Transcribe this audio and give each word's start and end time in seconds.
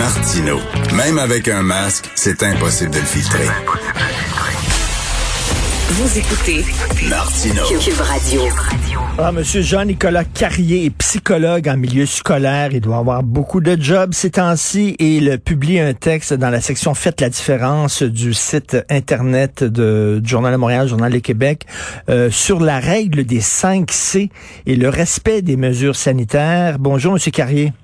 Martino. 0.00 0.56
Même 0.96 1.18
avec 1.18 1.46
un 1.46 1.60
masque, 1.60 2.10
c'est 2.14 2.42
impossible 2.42 2.90
de 2.90 3.00
le 3.00 3.04
filtrer. 3.04 3.44
Vous 5.90 6.18
écoutez 6.18 6.64
Martino. 7.10 7.62
Cube 7.78 8.00
Radio. 8.00 8.40
Ah, 9.18 9.30
Monsieur 9.30 9.60
Jean-Nicolas 9.60 10.24
Carrier 10.24 10.86
est 10.86 10.90
psychologue 10.90 11.68
en 11.68 11.76
milieu 11.76 12.06
scolaire. 12.06 12.70
Il 12.72 12.80
doit 12.80 12.96
avoir 12.96 13.22
beaucoup 13.22 13.60
de 13.60 13.76
jobs 13.78 14.14
ces 14.14 14.30
temps-ci 14.30 14.96
et 14.98 15.16
il 15.18 15.38
publie 15.38 15.78
un 15.78 15.92
texte 15.92 16.32
dans 16.32 16.48
la 16.48 16.62
section 16.62 16.94
Faites 16.94 17.20
la 17.20 17.28
différence 17.28 18.02
du 18.02 18.32
site 18.32 18.78
Internet 18.88 19.62
de, 19.62 20.18
du 20.22 20.30
Journal 20.30 20.52
de 20.52 20.56
Montréal, 20.56 20.88
Journal 20.88 21.12
de 21.12 21.18
Québec, 21.18 21.66
euh, 22.08 22.30
sur 22.30 22.58
la 22.58 22.78
règle 22.80 23.24
des 23.24 23.42
5 23.42 23.90
C 23.92 24.30
et 24.64 24.76
le 24.76 24.88
respect 24.88 25.42
des 25.42 25.58
mesures 25.58 25.96
sanitaires. 25.96 26.78
Bonjour, 26.78 27.12
Monsieur 27.12 27.32
Carrier. 27.32 27.74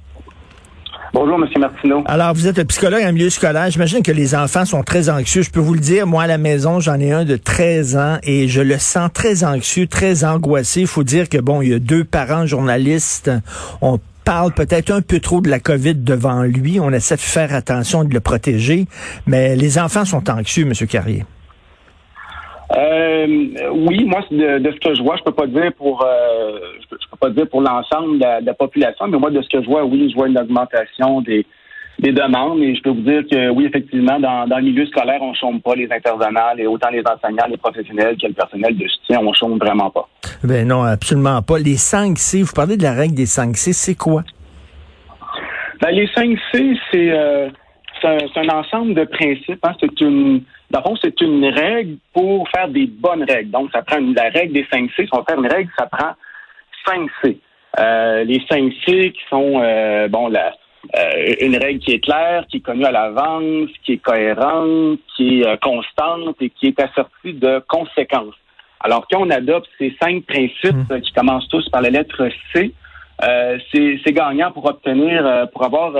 Bonjour, 1.19 1.43
M. 1.43 1.49
Martineau. 1.59 2.05
Alors, 2.05 2.35
vous 2.35 2.47
êtes 2.47 2.63
psychologue 2.65 3.03
en 3.03 3.11
milieu 3.11 3.31
scolaire. 3.31 3.71
J'imagine 3.71 4.03
que 4.03 4.13
les 4.13 4.35
enfants 4.35 4.67
sont 4.67 4.83
très 4.83 5.09
anxieux. 5.09 5.41
Je 5.41 5.51
peux 5.51 5.61
vous 5.61 5.73
le 5.73 5.81
dire, 5.81 6.07
moi, 6.07 6.25
à 6.25 6.27
la 6.27 6.37
maison, 6.37 6.79
j'en 6.79 7.01
ai 7.01 7.11
un 7.11 7.25
de 7.25 7.37
13 7.37 7.97
ans 7.97 8.19
et 8.23 8.49
je 8.49 8.61
le 8.61 8.77
sens 8.77 9.09
très 9.15 9.43
anxieux, 9.43 9.87
très 9.87 10.25
angoissé. 10.25 10.83
Il 10.83 10.87
faut 10.87 11.05
dire 11.05 11.31
que, 11.31 11.39
bon, 11.39 11.63
il 11.63 11.71
y 11.71 11.75
a 11.75 11.79
deux 11.79 12.05
parents 12.05 12.45
journalistes. 12.45 13.31
On 13.81 13.99
parle 14.27 14.53
peut-être 14.53 14.91
un 14.91 15.01
peu 15.01 15.19
trop 15.19 15.41
de 15.41 15.49
la 15.49 15.59
COVID 15.59 15.95
devant 15.95 16.43
lui. 16.43 16.81
On 16.81 16.93
essaie 16.93 17.17
de 17.17 17.21
faire 17.23 17.55
attention 17.55 18.05
de 18.05 18.13
le 18.13 18.21
protéger. 18.21 18.87
Mais 19.27 19.57
les 19.57 19.79
enfants 19.79 20.05
sont 20.05 20.29
anxieux, 20.29 20.67
M. 20.67 20.87
Carrier. 20.87 21.25
Euh, 22.75 23.27
oui, 23.73 24.05
moi, 24.05 24.21
de, 24.31 24.59
de, 24.59 24.73
ce 24.73 24.81
que 24.81 24.95
je 24.95 25.03
vois, 25.03 25.17
je 25.17 25.23
peux 25.23 25.33
pas 25.33 25.47
dire 25.47 25.73
pour 25.77 26.05
euh, 26.05 26.59
je, 26.81 26.89
peux, 26.89 27.17
pas 27.17 27.31
dire 27.31 27.49
pour 27.49 27.61
l'ensemble 27.61 28.19
de, 28.19 28.45
la 28.45 28.55
population, 28.55 29.07
mais 29.07 29.19
moi, 29.19 29.31
de 29.31 29.41
ce 29.41 29.49
que 29.49 29.63
je 29.63 29.67
vois, 29.67 29.85
oui, 29.85 30.11
je 30.11 30.17
vois 30.17 30.27
une 30.27 30.39
augmentation 30.39 31.21
des, 31.21 31.47
des 32.01 32.11
demandes 32.11 32.61
et 32.61 32.75
je 32.75 32.83
peux 32.83 32.91
vous 32.91 33.03
dire 33.03 33.23
que 33.31 33.51
oui, 33.51 33.67
effectivement, 33.67 34.19
dans, 34.19 34.49
dans 34.49 34.57
le 34.59 34.65
milieu 34.65 34.85
scolaire, 34.87 35.23
on 35.23 35.33
chôme 35.35 35.61
pas 35.61 35.77
les 35.77 35.89
intervenants, 35.93 36.57
et 36.59 36.67
autant 36.67 36.91
les 36.91 37.03
enseignants, 37.03 37.47
les 37.49 37.57
professionnels 37.57 38.17
que 38.21 38.27
le 38.27 38.35
personnel 38.35 38.77
de 38.77 38.89
soutien, 38.89 39.21
on 39.23 39.33
chôme 39.33 39.59
vraiment 39.59 39.91
pas. 39.91 40.09
Ben 40.43 40.67
non, 40.67 40.83
absolument 40.83 41.43
pas. 41.43 41.59
Les 41.59 41.77
5 41.77 42.19
C, 42.19 42.43
vous 42.43 42.53
parlez 42.53 42.77
de 42.77 42.83
la 42.83 42.95
règle 42.95 43.15
des 43.15 43.27
5 43.27 43.57
C, 43.57 43.73
c'est 43.73 43.95
quoi? 43.95 44.23
Ben, 45.81 45.91
les 45.91 46.09
5 46.09 46.37
C, 46.53 46.77
c'est 46.91 47.11
euh, 47.11 47.49
un, 48.03 48.19
un, 48.35 48.49
ensemble 48.49 48.95
de 48.95 49.05
principes. 49.05 49.65
Hein. 49.65 49.73
C'est 49.81 50.01
une 50.01 50.43
dans 50.71 50.81
le 50.81 50.85
fond, 50.85 50.97
c'est 51.03 51.21
une 51.21 51.47
règle 51.47 51.99
pour 52.13 52.49
faire 52.51 52.69
des 52.69 52.87
bonnes 52.87 53.25
règles. 53.25 53.51
Donc, 53.51 53.71
ça 53.73 53.83
prend 53.83 53.99
une, 53.99 54.15
la 54.15 54.31
règle 54.31 54.53
des 54.53 54.67
5 54.71 54.91
C. 54.97 55.05
Si 55.05 55.09
on 55.13 55.25
fait 55.25 55.37
une 55.37 55.47
règle, 55.47 55.71
ça 55.79 55.87
prend 55.87 56.13
5 56.87 57.09
C. 57.23 57.39
Euh, 57.79 58.25
les 58.25 58.43
5 58.51 58.73
C 58.85 59.13
qui 59.13 59.21
sont, 59.31 59.61
euh, 59.63 60.09
bon, 60.09 60.29
la, 60.29 60.53
euh, 60.97 61.35
une 61.41 61.57
règle 61.57 61.81
qui 61.81 61.93
est 61.93 62.01
claire, 62.01 62.45
qui 62.49 62.59
est 62.59 62.61
connue 62.61 62.85
à 62.85 62.93
l'avance, 62.93 63.71
qui 63.85 63.95
est 63.95 63.99
cohérente, 63.99 64.99
qui 65.17 65.41
est 65.41 65.47
euh, 65.47 65.57
constante 65.57 66.37
et 66.41 66.51
qui 66.51 66.67
est 66.69 66.81
assortie 66.81 67.35
de 67.35 67.63
conséquences. 67.69 68.35
Alors, 68.81 69.07
quand 69.11 69.21
on 69.21 69.31
adopte 69.31 69.69
ces 69.79 69.97
cinq 70.01 70.25
principes 70.27 70.91
mmh. 70.91 71.01
qui 71.01 71.13
commencent 71.13 71.49
tous 71.49 71.69
par 71.71 71.81
la 71.81 71.91
lettre 71.91 72.29
C, 72.55 72.73
euh, 73.25 73.59
c'est 73.73 74.13
gagnant 74.13 74.53
pour 74.53 74.67
obtenir, 74.67 75.49
pour 75.53 75.65
avoir 75.65 75.93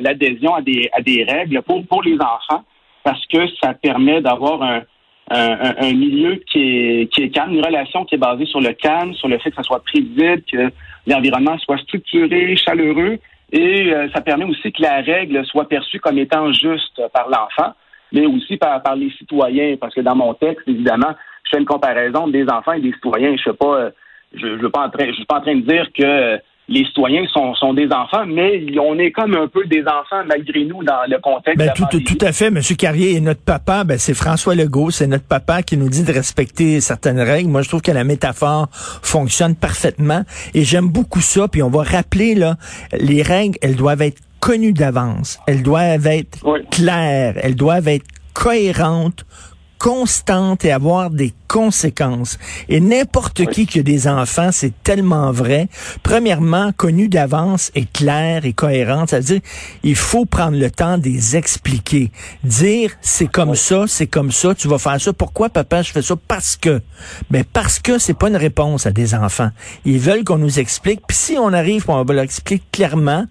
l'adhésion 0.00 0.54
à 0.54 0.62
des, 0.62 0.88
à 0.92 1.00
des 1.00 1.24
règles 1.24 1.60
pour, 1.62 1.84
pour 1.86 2.02
les 2.02 2.14
enfants 2.14 2.64
parce 3.02 3.24
que 3.26 3.38
ça 3.62 3.74
permet 3.74 4.20
d'avoir 4.20 4.62
un, 4.62 4.82
un, 5.30 5.74
un, 5.78 5.92
milieu 5.92 6.36
qui 6.50 6.58
est, 6.58 7.12
qui 7.12 7.22
est 7.22 7.30
calme, 7.30 7.54
une 7.54 7.64
relation 7.64 8.04
qui 8.04 8.16
est 8.16 8.18
basée 8.18 8.46
sur 8.46 8.60
le 8.60 8.72
calme, 8.72 9.14
sur 9.14 9.28
le 9.28 9.38
fait 9.38 9.50
que 9.50 9.56
ça 9.56 9.62
soit 9.62 9.82
prévisible, 9.82 10.42
que 10.42 10.70
l'environnement 11.06 11.56
soit 11.58 11.78
structuré, 11.78 12.56
chaleureux, 12.56 13.18
et 13.52 13.92
euh, 13.92 14.08
ça 14.14 14.20
permet 14.20 14.44
aussi 14.44 14.72
que 14.72 14.82
la 14.82 15.00
règle 15.00 15.44
soit 15.46 15.68
perçue 15.68 16.00
comme 16.00 16.18
étant 16.18 16.52
juste 16.52 17.00
par 17.12 17.28
l'enfant, 17.28 17.72
mais 18.12 18.26
aussi 18.26 18.56
par, 18.56 18.82
par 18.82 18.96
les 18.96 19.10
citoyens, 19.12 19.76
parce 19.80 19.94
que 19.94 20.00
dans 20.00 20.16
mon 20.16 20.34
texte, 20.34 20.66
évidemment, 20.66 21.14
je 21.44 21.50
fais 21.50 21.58
une 21.58 21.66
comparaison 21.66 22.28
des 22.28 22.48
enfants 22.48 22.72
et 22.72 22.80
des 22.80 22.92
citoyens. 22.92 23.34
Je 23.36 23.50
ne 23.50 23.54
pas, 23.54 23.76
euh, 23.76 23.90
je, 24.34 24.46
je, 24.46 24.52
je 24.56 25.12
suis 25.12 25.24
pas 25.24 25.38
en 25.38 25.40
train 25.40 25.56
de 25.56 25.60
dire 25.60 25.86
que 25.92 26.40
les 26.68 26.84
citoyens 26.84 27.26
sont, 27.32 27.54
sont 27.56 27.74
des 27.74 27.88
enfants, 27.90 28.24
mais 28.26 28.64
on 28.78 28.96
est 28.98 29.10
comme 29.10 29.34
un 29.34 29.48
peu 29.48 29.64
des 29.66 29.82
enfants 29.82 30.24
malgré 30.26 30.64
nous 30.64 30.84
dans 30.84 31.02
le 31.08 31.18
contexte. 31.18 31.58
Ben, 31.58 31.72
tout, 31.74 32.00
tout, 32.00 32.24
à 32.24 32.32
fait, 32.32 32.50
Monsieur 32.50 32.76
Carrier. 32.76 33.16
Et 33.16 33.20
notre 33.20 33.42
papa, 33.42 33.82
ben, 33.82 33.98
c'est 33.98 34.14
François 34.14 34.54
Legault, 34.54 34.90
c'est 34.90 35.08
notre 35.08 35.24
papa 35.24 35.62
qui 35.62 35.76
nous 35.76 35.88
dit 35.88 36.04
de 36.04 36.12
respecter 36.12 36.80
certaines 36.80 37.20
règles. 37.20 37.50
Moi, 37.50 37.62
je 37.62 37.68
trouve 37.68 37.82
que 37.82 37.90
la 37.90 38.04
métaphore 38.04 38.68
fonctionne 38.72 39.56
parfaitement 39.56 40.22
et 40.54 40.62
j'aime 40.62 40.88
beaucoup 40.88 41.20
ça. 41.20 41.48
Puis 41.48 41.62
on 41.62 41.70
va 41.70 41.82
rappeler 41.82 42.36
là, 42.36 42.56
les 42.92 43.22
règles, 43.22 43.58
elles 43.62 43.76
doivent 43.76 44.02
être 44.02 44.20
connues 44.38 44.72
d'avance, 44.72 45.40
elles 45.46 45.62
doivent 45.62 46.06
être 46.06 46.38
claires, 46.70 47.34
elles 47.42 47.56
doivent 47.56 47.88
être 47.88 48.06
cohérentes, 48.32 49.26
constantes 49.80 50.66
et 50.66 50.70
avoir 50.70 51.10
des 51.10 51.32
conséquences. 51.48 52.38
Et 52.68 52.80
n'importe 52.80 53.46
qui 53.46 53.66
qui 53.66 53.80
a 53.80 53.82
des 53.82 54.06
enfants, 54.06 54.50
c'est 54.52 54.74
tellement 54.84 55.32
vrai. 55.32 55.68
Premièrement, 56.02 56.70
connu 56.76 57.08
d'avance 57.08 57.72
et 57.74 57.86
clair 57.86 58.44
et 58.44 58.52
cohérent. 58.52 59.06
Ça 59.08 59.16
veut 59.18 59.24
dire, 59.24 59.40
il 59.82 59.96
faut 59.96 60.26
prendre 60.26 60.58
le 60.58 60.70
temps 60.70 60.98
de 60.98 61.04
les 61.04 61.34
expliquer. 61.34 62.12
Dire, 62.44 62.92
c'est 63.00 63.26
comme 63.26 63.56
ça, 63.56 63.86
c'est 63.88 64.06
comme 64.06 64.30
ça, 64.30 64.54
tu 64.54 64.68
vas 64.68 64.78
faire 64.78 65.00
ça. 65.00 65.12
Pourquoi, 65.14 65.48
papa, 65.48 65.82
je 65.82 65.90
fais 65.90 66.02
ça? 66.02 66.14
Parce 66.28 66.56
que. 66.56 66.82
Mais 67.30 67.42
parce 67.42 67.80
que 67.80 67.98
c'est 67.98 68.14
pas 68.14 68.28
une 68.28 68.36
réponse 68.36 68.86
à 68.86 68.92
des 68.92 69.14
enfants. 69.14 69.50
Ils 69.86 69.98
veulent 69.98 70.24
qu'on 70.24 70.38
nous 70.38 70.60
explique. 70.60 71.00
Puis 71.06 71.16
si 71.16 71.38
on 71.38 71.54
arrive, 71.54 71.86
on 71.88 72.04
va 72.04 72.14
leur 72.14 72.24
expliquer 72.24 72.62
clairement, 72.70 73.24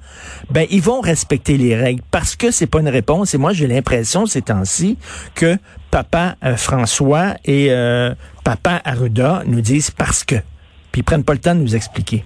ben, 0.49 0.65
ils 0.71 0.81
vont 0.81 0.99
respecter 0.99 1.57
les 1.57 1.75
règles 1.75 2.01
parce 2.09 2.35
que 2.35 2.49
c'est 2.49 2.67
pas 2.67 2.79
une 2.79 2.89
réponse. 2.89 3.35
Et 3.35 3.37
moi, 3.37 3.53
j'ai 3.53 3.67
l'impression 3.67 4.25
ces 4.25 4.41
temps-ci 4.41 4.97
que 5.35 5.57
papa 5.91 6.35
euh, 6.43 6.55
François 6.55 7.35
et 7.45 7.67
euh, 7.69 8.11
Papa 8.43 8.81
Arruda 8.85 9.43
nous 9.45 9.61
disent 9.61 9.91
parce 9.91 10.23
que. 10.23 10.35
Puis 10.91 11.01
ils 11.01 11.03
prennent 11.03 11.23
pas 11.23 11.33
le 11.33 11.39
temps 11.39 11.55
de 11.55 11.61
nous 11.61 11.75
expliquer. 11.75 12.23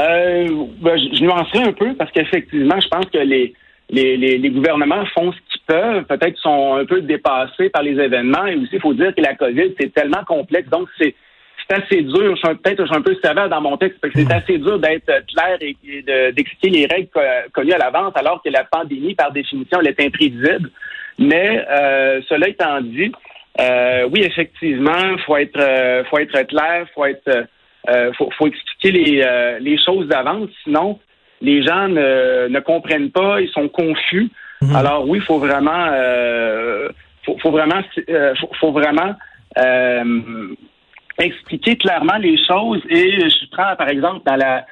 Euh, 0.00 0.48
ben, 0.80 0.98
je, 0.98 1.22
nuancerai 1.22 1.62
un 1.62 1.72
peu 1.72 1.94
parce 1.94 2.10
qu'effectivement, 2.10 2.78
je 2.80 2.88
pense 2.88 3.06
que 3.06 3.18
les, 3.18 3.54
les, 3.90 4.16
les, 4.16 4.50
gouvernements 4.50 5.04
font 5.14 5.32
ce 5.32 5.38
qu'ils 5.38 5.62
peuvent, 5.66 6.04
peut-être 6.04 6.36
sont 6.38 6.74
un 6.74 6.84
peu 6.84 7.00
dépassés 7.00 7.70
par 7.70 7.82
les 7.82 7.92
événements. 7.92 8.46
Et 8.46 8.56
aussi, 8.56 8.74
il 8.74 8.80
faut 8.80 8.92
dire 8.92 9.14
que 9.14 9.22
la 9.22 9.34
COVID, 9.34 9.74
c'est 9.80 9.94
tellement 9.94 10.24
complexe. 10.26 10.68
Donc, 10.68 10.88
c'est 10.98 11.14
assez 11.70 12.02
dur. 12.02 12.36
Je 12.36 12.46
suis 12.46 12.56
peut-être 12.56 12.92
un 12.92 13.00
peu 13.00 13.16
sévère 13.24 13.48
dans 13.48 13.60
mon 13.60 13.76
texte 13.76 13.98
parce 14.00 14.12
que 14.12 14.20
c'est 14.20 14.26
hmm. 14.26 14.32
assez 14.32 14.58
dur 14.58 14.78
d'être 14.78 15.06
clair 15.06 15.56
et, 15.60 15.76
d'expliquer 16.32 16.70
les 16.70 16.86
règles 16.86 17.08
connues 17.52 17.72
à 17.72 17.78
l'avance 17.78 18.12
alors 18.16 18.42
que 18.42 18.50
la 18.50 18.64
pandémie, 18.64 19.14
par 19.14 19.32
définition, 19.32 19.78
elle 19.80 19.88
est 19.88 20.00
imprévisible. 20.00 20.70
Mais 21.18 21.64
euh, 21.70 22.20
cela 22.28 22.48
étant 22.48 22.80
dit, 22.80 23.12
euh, 23.60 24.08
oui, 24.12 24.20
effectivement, 24.22 25.16
faut 25.24 25.36
être, 25.36 25.58
euh, 25.58 26.04
faut 26.04 26.18
être 26.18 26.42
clair, 26.42 26.86
faut 26.94 27.06
être, 27.06 27.46
euh, 27.88 28.12
faut, 28.14 28.30
faut, 28.36 28.46
expliquer 28.46 28.90
les, 28.90 29.58
les 29.60 29.78
choses 29.78 30.08
d'avance, 30.08 30.48
sinon 30.64 30.98
les 31.40 31.62
gens 31.62 31.88
ne, 31.88 32.48
ne, 32.48 32.60
comprennent 32.60 33.10
pas, 33.10 33.40
ils 33.40 33.50
sont 33.50 33.68
confus. 33.68 34.30
Mhm. 34.62 34.76
Alors 34.76 35.08
oui, 35.08 35.20
faut 35.20 35.38
vraiment, 35.38 35.86
faut, 37.24 37.38
faut, 37.38 37.50
vraiment, 37.50 37.80
faut, 38.40 38.50
faut, 38.58 38.72
vraiment 38.72 39.14
expliquer 41.18 41.76
clairement 41.76 42.16
les 42.18 42.36
choses. 42.46 42.82
Et 42.90 43.20
je 43.20 43.50
prends 43.50 43.76
par 43.76 43.88
exemple 43.88 44.20
dans 44.26 44.36
la 44.36 44.66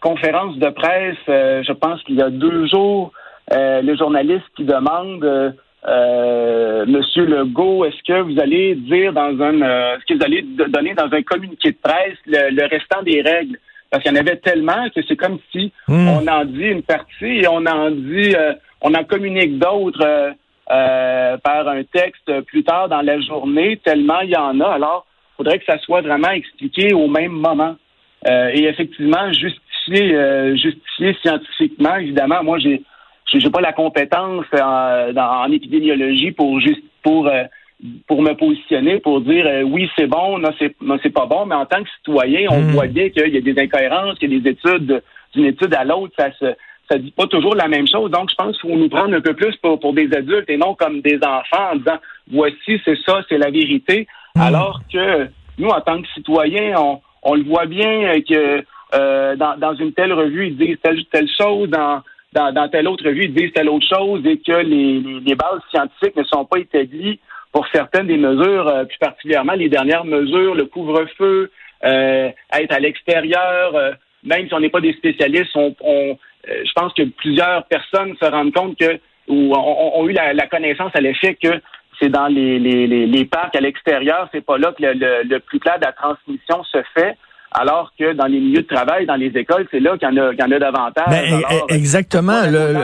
conférence 0.00 0.56
de 0.58 0.68
presse, 0.70 1.16
je 1.26 1.72
pense 1.72 2.02
qu'il 2.02 2.16
y 2.16 2.22
a 2.22 2.30
deux 2.30 2.66
jours, 2.66 3.12
le 3.50 3.96
journaliste 3.96 4.46
qui 4.56 4.64
demande 4.64 5.54
euh, 5.86 6.84
Monsieur 6.86 7.24
Legault, 7.24 7.84
est-ce 7.84 8.02
que 8.06 8.20
vous 8.20 8.40
allez 8.40 8.74
dire 8.74 9.12
dans 9.12 9.40
un, 9.40 9.62
euh, 9.62 9.96
est-ce 9.96 10.04
que 10.06 10.18
vous 10.18 10.24
allez 10.24 10.42
donner 10.42 10.94
dans 10.94 11.10
un 11.12 11.22
communiqué 11.22 11.70
de 11.70 11.76
presse 11.80 12.18
le, 12.26 12.68
restant 12.68 13.02
des 13.02 13.22
règles? 13.22 13.58
Parce 13.90 14.02
qu'il 14.02 14.12
y 14.12 14.16
en 14.16 14.20
avait 14.20 14.36
tellement 14.36 14.88
que 14.94 15.00
c'est 15.06 15.16
comme 15.16 15.38
si 15.52 15.72
hmm. 15.86 16.08
on 16.08 16.26
en 16.26 16.44
dit 16.44 16.66
une 16.66 16.82
partie 16.82 17.38
et 17.42 17.48
on 17.48 17.64
en 17.64 17.90
dit, 17.90 18.34
euh, 18.36 18.52
on 18.82 18.92
en 18.94 19.04
communique 19.04 19.58
d'autres 19.58 20.34
par 20.66 21.66
un 21.66 21.82
texte 21.84 22.40
plus 22.42 22.62
tard 22.62 22.90
dans 22.90 23.00
la 23.00 23.18
journée, 23.20 23.80
tellement 23.82 24.20
il 24.20 24.30
y 24.30 24.36
en 24.36 24.60
a. 24.60 24.66
Alors, 24.66 25.06
il 25.32 25.36
faudrait 25.38 25.58
que 25.60 25.64
ça 25.64 25.78
soit 25.78 26.02
vraiment 26.02 26.30
expliqué 26.30 26.92
au 26.92 27.08
même 27.08 27.32
moment. 27.32 27.76
et 28.26 28.64
effectivement, 28.64 29.32
justifié, 29.32 30.14
justifié 30.56 31.16
scientifiquement, 31.22 31.96
évidemment, 31.96 32.44
moi 32.44 32.58
j'ai 32.58 32.82
je 33.32 33.38
n'ai 33.38 33.50
pas 33.50 33.60
la 33.60 33.72
compétence 33.72 34.46
en, 34.52 35.16
en, 35.16 35.52
épidémiologie 35.52 36.32
pour 36.32 36.60
juste 36.60 36.82
pour 37.02 37.28
euh, 37.28 37.44
pour 38.06 38.22
me 38.22 38.32
positionner, 38.32 38.98
pour 38.98 39.20
dire 39.20 39.46
euh, 39.46 39.62
oui, 39.62 39.88
c'est 39.96 40.06
bon, 40.06 40.38
non, 40.38 40.50
c'est 40.58 40.74
non, 40.80 40.98
c'est 41.02 41.12
pas 41.12 41.26
bon, 41.26 41.46
mais 41.46 41.54
en 41.54 41.66
tant 41.66 41.82
que 41.82 41.88
citoyen, 41.98 42.48
on 42.50 42.60
hmm. 42.60 42.70
voit 42.72 42.86
bien 42.86 43.08
qu'il 43.10 43.32
y 43.32 43.36
a 43.36 43.40
des 43.40 43.60
incohérences, 43.60 44.18
qu'il 44.18 44.32
y 44.32 44.36
a 44.36 44.40
des 44.40 44.50
études 44.50 45.02
d'une 45.34 45.44
étude 45.44 45.74
à 45.74 45.84
l'autre, 45.84 46.12
ça 46.18 46.32
se 46.32 46.54
ça 46.90 46.96
dit 46.96 47.10
pas 47.10 47.26
toujours 47.26 47.54
la 47.54 47.68
même 47.68 47.86
chose. 47.86 48.10
Donc, 48.10 48.30
je 48.30 48.34
pense 48.34 48.58
qu'il 48.58 48.70
faut 48.70 48.76
nous 48.76 48.88
prendre 48.88 49.14
un 49.14 49.20
peu 49.20 49.34
plus 49.34 49.54
pour, 49.56 49.78
pour 49.78 49.92
des 49.92 50.10
adultes 50.14 50.48
et 50.48 50.56
non 50.56 50.74
comme 50.74 51.02
des 51.02 51.18
enfants 51.22 51.72
en 51.72 51.76
disant 51.76 51.98
voici, 52.32 52.80
c'est 52.84 52.98
ça, 53.04 53.20
c'est 53.28 53.38
la 53.38 53.50
vérité. 53.50 54.06
Hmm. 54.34 54.40
Alors 54.40 54.80
que 54.90 55.28
nous, 55.58 55.68
en 55.68 55.80
tant 55.82 56.00
que 56.00 56.08
citoyens, 56.14 56.74
on, 56.78 57.00
on 57.22 57.34
le 57.34 57.44
voit 57.44 57.66
bien 57.66 58.20
que 58.22 58.64
euh, 58.94 59.36
dans, 59.36 59.56
dans 59.58 59.74
une 59.74 59.92
telle 59.92 60.12
revue, 60.12 60.48
ils 60.48 60.56
disent 60.56 60.78
telle, 60.82 61.04
telle 61.12 61.28
chose, 61.28 61.68
dans 61.68 62.02
dans, 62.32 62.52
dans 62.52 62.68
telle 62.68 62.88
autre 62.88 63.04
revue, 63.04 63.24
ils 63.24 63.34
disent 63.34 63.52
telle 63.54 63.68
autre 63.68 63.86
chose 63.88 64.24
et 64.26 64.38
que 64.38 64.52
les, 64.52 65.00
les, 65.20 65.34
bases 65.34 65.60
scientifiques 65.70 66.16
ne 66.16 66.24
sont 66.24 66.44
pas 66.44 66.58
établies 66.58 67.18
pour 67.52 67.66
certaines 67.72 68.06
des 68.06 68.18
mesures, 68.18 68.68
euh, 68.68 68.84
plus 68.84 68.98
particulièrement 68.98 69.54
les 69.54 69.68
dernières 69.68 70.04
mesures, 70.04 70.54
le 70.54 70.66
couvre-feu, 70.66 71.50
euh, 71.84 72.30
être 72.52 72.74
à 72.74 72.80
l'extérieur, 72.80 73.74
euh, 73.74 73.92
même 74.24 74.46
si 74.46 74.54
on 74.54 74.60
n'est 74.60 74.68
pas 74.68 74.80
des 74.80 74.92
spécialistes, 74.94 75.54
on, 75.54 75.74
on 75.80 76.18
je 76.46 76.72
pense 76.74 76.94
que 76.94 77.02
plusieurs 77.02 77.64
personnes 77.66 78.16
se 78.16 78.24
rendent 78.24 78.54
compte 78.54 78.78
que 78.78 78.98
ou 79.26 79.52
ont, 79.54 80.08
eu 80.08 80.12
la, 80.12 80.32
la, 80.32 80.46
connaissance 80.46 80.92
à 80.94 81.00
l'effet 81.00 81.34
que 81.34 81.60
c'est 82.00 82.08
dans 82.08 82.28
les, 82.28 82.58
les, 82.58 82.86
les, 82.86 83.24
parcs 83.26 83.54
à 83.54 83.60
l'extérieur, 83.60 84.28
c'est 84.32 84.44
pas 84.44 84.56
là 84.56 84.72
que 84.72 84.82
le, 84.82 84.94
le, 84.94 85.28
le 85.28 85.40
plus 85.40 85.58
clair 85.58 85.78
de 85.78 85.84
la 85.84 85.92
transmission 85.92 86.64
se 86.64 86.78
fait 86.94 87.18
alors 87.52 87.92
que 87.98 88.12
dans 88.12 88.26
les 88.26 88.40
milieux 88.40 88.62
de 88.62 88.66
travail, 88.66 89.06
dans 89.06 89.16
les 89.16 89.28
écoles, 89.28 89.66
c'est 89.70 89.80
là 89.80 89.96
qu'il 89.96 90.08
y, 90.10 90.14
y, 90.14 90.42
en 90.42 90.52
a 90.52 90.58
davantage. 90.58 91.08
Ben, 91.08 91.40
e, 91.40 91.74
exactement. 91.74 92.42
Le, 92.46 92.74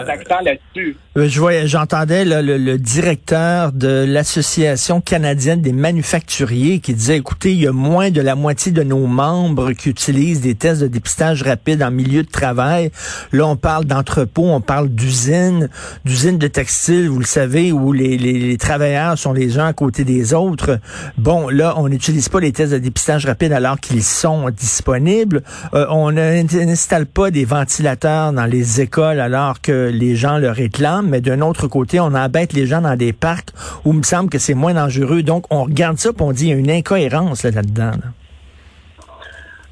je 1.17 1.39
voyais, 1.39 1.69
j'entendais 1.69 2.25
le, 2.25 2.43
le, 2.59 2.77
directeur 2.77 3.71
de 3.71 4.05
l'Association 4.05 5.01
canadienne 5.01 5.61
des 5.61 5.73
manufacturiers 5.73 6.81
qui 6.81 6.93
disait, 6.93 7.19
écoutez, 7.19 7.53
il 7.53 7.61
y 7.61 7.69
a 7.69 7.73
moins 7.73 8.11
de 8.11 8.21
la 8.21 8.35
moitié 8.35 8.73
de 8.73 8.83
nos 8.83 9.07
membres 9.07 9.73
qui 9.73 9.91
utilisent 9.91 10.41
des 10.41 10.57
tests 10.57 10.81
de 10.81 10.89
dépistage 10.89 11.45
rapide 11.45 11.85
en 11.85 11.93
milieu 11.93 12.25
de 12.25 12.29
travail. 12.29 12.91
Là, 13.31 13.47
on 13.47 13.55
parle 13.55 13.85
d'entrepôts, 13.85 14.49
on 14.49 14.61
parle 14.61 14.89
d'usines, 14.89 15.69
d'usines 16.05 16.39
de 16.39 16.49
textiles, 16.49 17.09
vous 17.09 17.21
le 17.21 17.25
savez, 17.25 17.71
où 17.71 17.93
les, 17.93 18.19
les, 18.19 18.33
les, 18.33 18.57
travailleurs 18.57 19.17
sont 19.17 19.33
les 19.33 19.59
uns 19.61 19.67
à 19.67 19.73
côté 19.73 20.03
des 20.03 20.35
autres. 20.35 20.81
Bon, 21.17 21.49
là, 21.49 21.75
on 21.77 21.89
n'utilise 21.89 22.29
pas 22.29 22.41
les 22.41 22.51
tests 22.51 22.73
de 22.73 22.79
dépistage 22.79 23.25
rapide 23.25 23.53
alors 23.53 23.79
qu'ils 23.79 24.03
sont 24.03 24.51
disponibles. 24.51 25.45
Euh, 25.75 25.87
on 25.91 26.11
n'installe 26.11 27.07
pas 27.07 27.31
des 27.31 27.45
ventilateurs 27.45 28.33
dans 28.33 28.47
les 28.47 28.81
écoles 28.81 29.21
alors 29.21 29.61
que 29.61 29.91
les 29.93 30.17
gens 30.17 30.39
le 30.39 30.51
réclament, 30.51 31.04
mais 31.09 31.21
d'un 31.21 31.41
autre 31.41 31.69
côté, 31.69 32.01
on 32.01 32.15
embête 32.15 32.53
les 32.53 32.67
gens 32.67 32.81
dans 32.81 32.97
des 32.97 33.12
parcs 33.12 33.51
où 33.85 33.93
il 33.93 33.99
me 33.99 34.03
semble 34.03 34.31
que 34.31 34.39
c'est 34.39 34.55
moins 34.55 34.75
dangereux. 34.75 35.23
Donc, 35.23 35.45
on 35.51 35.65
regarde 35.65 35.99
ça 35.99 36.11
et 36.11 36.23
on 36.23 36.33
dit 36.33 36.45
qu'il 36.45 36.49
y 36.49 36.53
a 36.53 36.56
une 36.56 36.71
incohérence 36.71 37.45
là-dedans. 37.45 37.93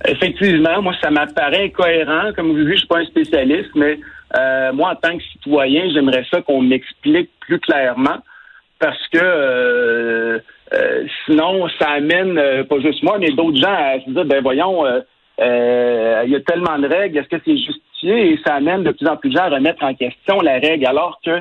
Effectivement, 0.05 0.83
moi, 0.83 0.95
ça 1.01 1.11
m'apparaît 1.11 1.67
incohérent. 1.67 2.33
Comme 2.35 2.53
vous 2.53 2.65
dites, 2.65 2.73
je 2.73 2.79
suis 2.79 2.87
pas 2.87 2.99
un 2.99 3.05
spécialiste, 3.05 3.71
mais 3.75 3.99
euh, 4.37 4.73
moi, 4.73 4.91
en 4.91 4.97
tant 4.97 5.17
que 5.17 5.23
citoyen, 5.25 5.91
j'aimerais 5.93 6.25
ça 6.31 6.43
qu'on 6.43 6.63
m'explique 6.63 7.31
plus 7.41 7.61
clairement 7.61 8.19
parce 8.79 9.07
que 9.09 9.19
euh, 9.23 10.39
euh, 10.73 11.05
sinon, 11.25 11.69
ça 11.79 11.91
amène 11.91 12.65
pas 12.65 12.81
juste 12.81 13.03
moi, 13.03 13.19
mais 13.19 13.31
d'autres 13.31 13.61
gens 13.61 13.73
à 13.73 14.01
se 14.05 14.11
dire, 14.11 14.25
ben 14.25 14.43
voyons, 14.43 14.85
il 15.39 16.31
y 16.31 16.37
a 16.37 16.41
tellement 16.47 16.79
de 16.79 16.89
règles, 16.89 17.19
est-ce 17.19 17.29
que 17.29 17.43
c'est 17.45 17.57
Et 18.03 18.39
ça 18.45 18.55
amène 18.55 18.83
de 18.83 18.91
plus 18.91 19.07
en 19.07 19.17
plus 19.17 19.31
de 19.31 19.37
gens 19.37 19.45
à 19.45 19.49
remettre 19.49 19.85
en 19.85 19.95
question 19.95 20.41
la 20.41 20.59
règle, 20.59 20.87
alors 20.87 21.21
que, 21.25 21.41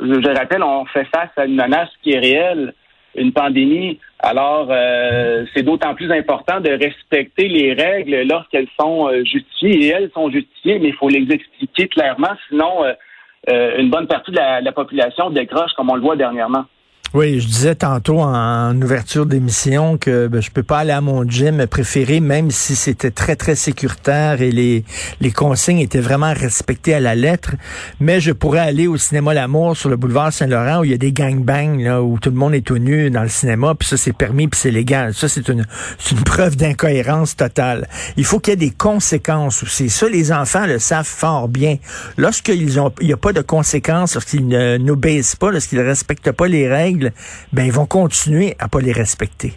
je, 0.00 0.36
rappelle, 0.36 0.62
on 0.62 0.84
fait 0.86 1.06
face 1.14 1.30
à 1.36 1.44
une 1.44 1.54
menace 1.54 1.90
qui 2.02 2.12
est 2.12 2.18
réelle, 2.18 2.74
une 3.14 3.32
pandémie. 3.32 3.98
Alors, 4.18 4.68
c'est 5.54 5.62
d'autant 5.62 5.94
plus 5.94 6.10
important 6.10 6.60
de 6.60 6.70
respecter 6.70 7.48
les 7.48 7.72
règles 7.74 8.22
lorsqu'elles 8.22 8.68
sont 8.80 9.10
justifiées. 9.24 9.86
Et 9.86 9.88
elles 9.88 10.10
sont 10.14 10.30
justifiées, 10.30 10.78
mais 10.78 10.88
il 10.88 10.94
faut 10.94 11.08
les 11.08 11.26
expliquer 11.30 11.88
clairement, 11.88 12.34
sinon 12.48 12.84
une 13.48 13.90
bonne 13.90 14.06
partie 14.06 14.32
de 14.32 14.36
la 14.36 14.72
population 14.72 15.30
décroche, 15.30 15.72
comme 15.76 15.90
on 15.90 15.96
le 15.96 16.02
voit 16.02 16.16
dernièrement. 16.16 16.64
Oui, 17.14 17.40
je 17.40 17.46
disais 17.46 17.74
tantôt 17.74 18.20
en 18.20 18.74
ouverture 18.80 19.26
d'émission 19.26 19.98
que 19.98 20.28
ben, 20.28 20.40
je 20.40 20.50
peux 20.50 20.62
pas 20.62 20.78
aller 20.78 20.92
à 20.92 21.02
mon 21.02 21.28
gym 21.28 21.66
préféré, 21.66 22.20
même 22.20 22.50
si 22.50 22.74
c'était 22.74 23.10
très, 23.10 23.36
très 23.36 23.54
sécuritaire 23.54 24.40
et 24.40 24.50
les, 24.50 24.82
les 25.20 25.30
consignes 25.30 25.80
étaient 25.80 26.00
vraiment 26.00 26.32
respectées 26.32 26.94
à 26.94 27.00
la 27.00 27.14
lettre. 27.14 27.50
Mais 28.00 28.18
je 28.18 28.32
pourrais 28.32 28.60
aller 28.60 28.86
au 28.86 28.96
cinéma 28.96 29.34
L'Amour 29.34 29.76
sur 29.76 29.90
le 29.90 29.96
boulevard 29.96 30.32
Saint-Laurent 30.32 30.80
où 30.80 30.84
il 30.84 30.90
y 30.92 30.94
a 30.94 30.96
des 30.96 31.12
gangbangs, 31.12 31.76
là, 31.80 32.02
où 32.02 32.18
tout 32.18 32.30
le 32.30 32.36
monde 32.36 32.54
est 32.54 32.62
tout 32.62 32.78
nu 32.78 33.10
dans 33.10 33.22
le 33.22 33.28
cinéma, 33.28 33.74
puis 33.74 33.86
ça, 33.86 33.98
c'est 33.98 34.14
permis, 34.14 34.48
puis 34.48 34.58
c'est 34.58 34.70
légal. 34.70 35.12
Ça, 35.12 35.28
c'est 35.28 35.46
une, 35.50 35.66
une 36.12 36.20
preuve 36.24 36.56
d'incohérence 36.56 37.36
totale. 37.36 37.88
Il 38.16 38.24
faut 38.24 38.40
qu'il 38.40 38.52
y 38.52 38.54
ait 38.54 38.56
des 38.56 38.70
conséquences 38.70 39.62
aussi. 39.62 39.90
Ça, 39.90 40.08
les 40.08 40.32
enfants 40.32 40.64
le 40.64 40.78
savent 40.78 41.04
fort 41.04 41.48
bien. 41.48 41.76
Lorsqu'il 42.16 42.64
n'y 42.64 43.12
a 43.12 43.16
pas 43.18 43.34
de 43.34 43.42
conséquences, 43.42 44.14
lorsqu'ils 44.14 44.48
n'obéissent 44.48 45.36
pas, 45.36 45.50
lorsqu'ils 45.50 45.78
ne 45.78 45.84
respectent 45.84 46.32
pas 46.32 46.48
les 46.48 46.66
règles, 46.66 47.01
ben, 47.52 47.64
ils 47.64 47.72
vont 47.72 47.86
continuer 47.86 48.54
à 48.58 48.68
pas 48.68 48.80
les 48.80 48.92
respecter. 48.92 49.52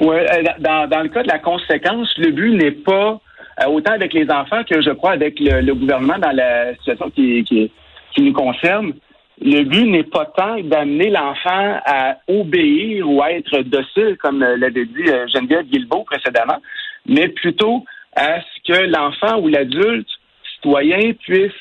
Oui, 0.00 0.16
euh, 0.16 0.42
dans, 0.58 1.02
le 1.02 1.08
cas 1.08 1.22
de 1.22 1.28
la 1.28 1.38
conséquence, 1.38 2.12
le 2.18 2.30
but 2.30 2.52
n'est 2.52 2.72
pas 2.72 3.18
euh, 3.62 3.66
autant 3.68 3.92
avec 3.92 4.12
les 4.12 4.30
enfants 4.30 4.62
que 4.64 4.82
je 4.82 4.90
crois 4.90 5.12
avec 5.12 5.40
le, 5.40 5.72
gouvernement 5.74 6.18
dans 6.18 6.32
la 6.32 6.74
situation 6.74 7.10
qui, 7.10 7.70
nous 8.18 8.32
concerne. 8.32 8.92
Le 9.40 9.62
but 9.64 9.86
n'est 9.86 10.04
pas 10.04 10.26
tant 10.36 10.60
d'amener 10.60 11.10
l'enfant 11.10 11.78
à 11.84 12.16
obéir 12.28 13.08
ou 13.08 13.22
à 13.22 13.32
être 13.32 13.60
docile, 13.60 14.16
comme 14.18 14.40
l'avait 14.40 14.84
dit 14.84 15.08
euh, 15.08 15.26
Geneviève 15.28 15.66
Guilbeault 15.66 16.04
précédemment, 16.04 16.58
mais 17.06 17.28
plutôt 17.28 17.84
à 18.14 18.40
ce 18.40 18.72
que 18.72 18.78
l'enfant 18.84 19.38
ou 19.40 19.48
l'adulte 19.48 20.08
citoyen 20.54 21.12
puisse 21.12 21.52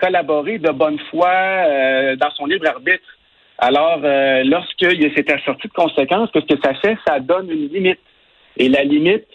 collaborer 0.00 0.58
de 0.58 0.70
bonne 0.70 0.98
foi 1.10 2.16
dans 2.16 2.30
son 2.30 2.46
libre 2.46 2.66
arbitre. 2.66 3.04
Alors, 3.60 4.00
euh, 4.02 4.42
lorsqu'il 4.44 5.00
y 5.02 5.06
a 5.06 5.14
cette 5.14 5.30
assortie 5.30 5.68
de 5.68 5.72
conséquences, 5.72 6.30
qu'est-ce 6.32 6.46
que 6.46 6.60
ça 6.64 6.74
fait? 6.74 6.96
Ça 7.06 7.20
donne 7.20 7.50
une 7.50 7.68
limite. 7.68 8.00
Et 8.56 8.68
la 8.68 8.82
limite 8.84 9.26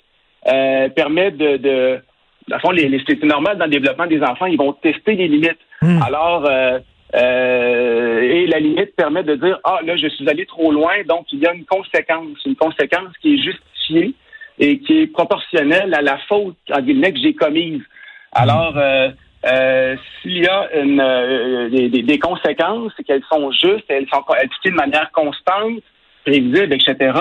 euh, 0.48 0.90
permet 0.90 1.32
de, 1.32 1.58
de 1.58 2.00
dans 2.48 2.58
le 2.58 2.62
fond, 2.62 2.72
les, 2.72 3.02
c'est 3.08 3.24
normal 3.24 3.58
dans 3.58 3.66
le 3.66 3.72
développement 3.72 4.08
des 4.08 4.22
enfants, 4.22 4.46
ils 4.46 4.58
vont 4.58 4.74
tester 4.74 5.16
les 5.16 5.28
limites. 5.28 5.58
Hmm. 5.82 6.02
Alors, 6.02 6.46
euh, 6.46 6.80
euh, 7.16 8.22
et 8.22 8.48
la 8.48 8.60
limite 8.60 8.96
permet 8.96 9.24
de 9.24 9.36
dire, 9.36 9.60
ah, 9.64 9.80
là, 9.86 9.96
je 9.96 10.08
suis 10.08 10.30
allé 10.30 10.46
trop 10.46 10.72
loin, 10.72 10.94
donc 11.08 11.26
il 11.32 11.40
y 11.40 11.48
a 11.48 11.54
une 11.54 11.66
conséquence, 11.66 12.38
une 12.46 12.56
conséquence 12.56 13.14
qui 13.22 13.36
est 13.36 13.38
justifiée 13.38 14.14
et 14.60 14.80
qui 14.80 15.02
est 15.02 15.08
proportionnelle 15.08 15.94
à 15.94 16.02
la 16.02 16.18
faute, 16.30 16.58
en 16.72 16.82
guillemets, 16.82 17.14
que 17.14 17.20
j'ai 17.20 17.34
commise. 17.34 17.82
Alors, 18.32 18.74
euh, 18.78 19.10
euh, 19.46 19.96
s'il 20.22 20.44
y 20.44 20.48
a 20.48 20.70
une, 20.76 21.00
euh, 21.00 21.70
des, 21.70 21.90
des, 21.90 22.20
conséquences, 22.20 22.94
qu'elles 23.06 23.24
sont 23.32 23.52
justes, 23.52 23.86
elles 23.90 24.08
sont 24.12 24.24
appliquées 24.30 24.72
de 24.72 24.76
manière 24.76 25.12
constante, 25.12 25.84
prévisible, 26.26 26.74
etc., 26.74 27.14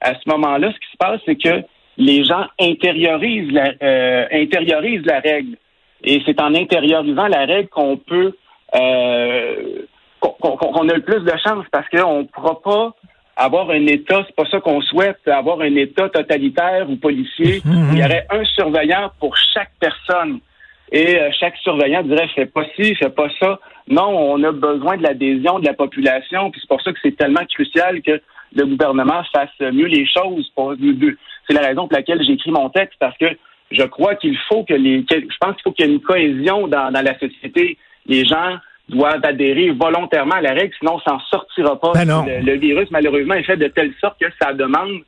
à 0.00 0.14
ce 0.14 0.28
moment-là, 0.28 0.70
ce 0.70 0.78
qui 0.78 0.92
se 0.92 0.96
passe, 0.98 1.20
c'est 1.24 1.36
que 1.36 1.64
les 1.96 2.24
gens 2.24 2.44
intériorisent 2.60 3.52
la, 3.52 3.72
euh, 3.82 4.26
intériorisent 4.32 5.06
la 5.06 5.20
règle. 5.20 5.56
Et 6.02 6.22
c'est 6.26 6.38
en 6.40 6.54
intériorisant 6.54 7.28
la 7.28 7.46
règle 7.46 7.68
qu'on 7.68 7.96
peut 7.96 8.34
qu'on 10.20 10.88
a 10.88 10.94
le 10.94 11.02
plus 11.02 11.20
de 11.20 11.32
chance 11.42 11.64
parce 11.70 11.88
qu'on 11.88 12.20
ne 12.20 12.24
pourra 12.24 12.60
pas 12.60 12.94
avoir 13.36 13.70
un 13.70 13.86
État, 13.86 14.24
c'est 14.26 14.34
pas 14.34 14.48
ça 14.50 14.60
qu'on 14.60 14.80
souhaite, 14.80 15.26
avoir 15.26 15.60
un 15.60 15.74
État 15.76 16.08
totalitaire 16.08 16.90
ou 16.90 16.96
policier 16.96 17.62
où 17.66 17.92
il 17.92 17.98
y 17.98 18.04
aurait 18.04 18.26
un 18.30 18.44
surveillant 18.44 19.10
pour 19.20 19.36
chaque 19.36 19.70
personne 19.78 20.40
et 20.94 21.18
euh, 21.18 21.28
chaque 21.40 21.56
surveillant 21.56 22.04
dirait 22.04 22.28
fais 22.36 22.46
pas 22.46 22.64
ci, 22.76 22.94
fais 22.94 23.10
pas 23.10 23.28
ça. 23.40 23.58
Non, 23.88 24.06
on 24.06 24.42
a 24.44 24.52
besoin 24.52 24.96
de 24.96 25.02
l'adhésion 25.02 25.58
de 25.58 25.66
la 25.66 25.74
population, 25.74 26.52
puis 26.52 26.60
c'est 26.60 26.68
pour 26.68 26.80
ça 26.82 26.92
que 26.92 26.98
c'est 27.02 27.16
tellement 27.16 27.44
crucial 27.52 28.00
que 28.00 28.22
le 28.54 28.64
gouvernement 28.64 29.24
fasse 29.34 29.50
mieux 29.72 29.86
les 29.86 30.06
choses. 30.06 30.52
C'est 31.48 31.52
la 31.52 31.66
raison 31.66 31.88
pour 31.88 31.96
laquelle 31.96 32.22
j'ai 32.24 32.34
écrit 32.34 32.52
mon 32.52 32.70
texte, 32.70 32.94
parce 33.00 33.18
que 33.18 33.26
je 33.72 33.82
crois 33.82 34.14
qu'il 34.14 34.38
faut 34.48 34.62
que 34.62 34.74
les 34.74 35.04
je 35.10 35.36
pense 35.40 35.54
qu'il 35.54 35.62
faut 35.64 35.72
qu'il 35.72 35.84
y 35.84 35.90
ait 35.90 35.92
une 35.92 36.00
cohésion 36.00 36.68
dans, 36.68 36.92
la 36.92 37.18
société. 37.18 37.76
Les 38.06 38.24
gens 38.24 38.58
doivent 38.88 39.24
adhérer 39.24 39.70
volontairement 39.70 40.36
à 40.36 40.42
la 40.42 40.52
règle, 40.52 40.74
sinon 40.78 41.00
on 41.04 41.10
s'en 41.10 41.18
sortira 41.28 41.80
pas. 41.80 41.90
Ben 41.94 42.06
le, 42.40 42.54
virus, 42.54 42.88
malheureusement, 42.92 43.34
est 43.34 43.42
fait 43.42 43.56
de 43.56 43.66
telle 43.66 43.92
sorte 44.00 44.20
que 44.20 44.30
ça 44.40 44.52
demande 44.52 45.00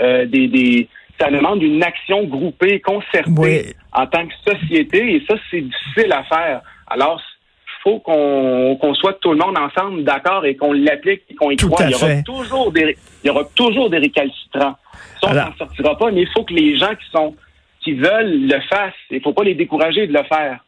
euh, 0.00 0.24
des, 0.24 0.48
des 0.48 0.88
ça 1.18 1.30
demande 1.30 1.62
une 1.62 1.82
action 1.82 2.24
groupée, 2.24 2.80
concertée 2.80 3.74
en 3.92 4.06
tant 4.06 4.26
que 4.26 4.34
société, 4.52 5.16
et 5.16 5.24
ça, 5.28 5.34
c'est 5.50 5.62
difficile 5.62 6.12
à 6.12 6.22
faire. 6.24 6.60
Alors, 6.88 7.20
il 7.66 7.82
faut 7.82 7.98
qu'on 8.00 8.94
soit 8.94 9.14
tout 9.20 9.32
le 9.32 9.38
monde 9.38 9.56
ensemble 9.56 10.04
d'accord 10.04 10.44
et 10.44 10.56
qu'on 10.56 10.72
l'applique 10.72 11.22
et 11.30 11.34
qu'on 11.34 11.50
y 11.50 11.56
croit. 11.56 11.84
Il 11.84 11.92
y, 11.92 11.94
aura 11.94 12.22
toujours 12.22 12.72
des, 12.72 12.96
il 13.22 13.26
y 13.28 13.30
aura 13.30 13.44
toujours 13.54 13.88
des 13.88 13.98
récalcitrants. 13.98 14.76
Ça, 15.20 15.30
on 15.30 15.34
s'en 15.34 15.56
sortira 15.56 15.96
pas, 15.96 16.10
mais 16.10 16.22
il 16.22 16.28
faut 16.28 16.44
que 16.44 16.52
les 16.52 16.76
gens 16.76 16.94
qui 16.94 17.10
sont 17.10 17.34
qui 17.80 17.92
veulent 17.92 18.48
le 18.48 18.60
fassent. 18.68 18.92
Il 19.10 19.18
ne 19.18 19.22
faut 19.22 19.32
pas 19.32 19.44
les 19.44 19.54
décourager 19.54 20.08
de 20.08 20.12
le 20.12 20.22
faire. 20.24 20.58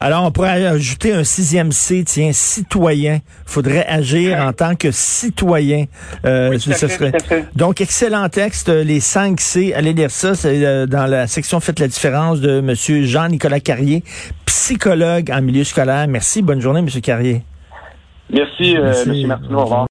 Alors, 0.00 0.24
on 0.24 0.30
pourrait 0.30 0.64
ajouter 0.64 1.12
un 1.12 1.24
sixième 1.24 1.72
C, 1.72 2.04
tiens, 2.04 2.30
citoyen. 2.32 3.18
faudrait 3.46 3.84
agir 3.86 4.38
en 4.38 4.52
tant 4.52 4.76
que 4.76 4.92
citoyen. 4.92 5.86
Euh, 6.24 6.50
oui, 6.50 6.60
serait... 6.60 7.12
Donc, 7.56 7.80
excellent 7.80 8.28
texte, 8.28 8.68
les 8.68 9.00
5 9.00 9.40
C. 9.40 9.74
Allez 9.74 9.92
lire 9.92 10.12
ça, 10.12 10.36
c'est 10.36 10.64
euh, 10.64 10.86
dans 10.86 11.06
la 11.06 11.26
section 11.26 11.58
Faites 11.58 11.80
la 11.80 11.88
différence 11.88 12.40
de 12.40 12.60
Monsieur 12.60 13.02
Jean-Nicolas 13.02 13.58
Carrier, 13.58 14.04
psychologue 14.46 15.32
en 15.32 15.42
milieu 15.42 15.64
scolaire. 15.64 16.06
Merci, 16.06 16.42
bonne 16.42 16.60
journée, 16.60 16.82
Monsieur 16.82 17.00
Carrier. 17.00 17.42
Merci, 18.30 18.76
euh, 18.76 18.84
Merci. 18.84 19.08
Monsieur 19.08 19.26
Martineau. 19.26 19.58
Au 19.58 19.64
revoir. 19.64 19.86